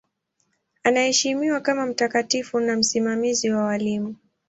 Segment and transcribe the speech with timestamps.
[0.83, 4.15] Anaheshimiwa kama mtakatifu na msimamizi wa walimu.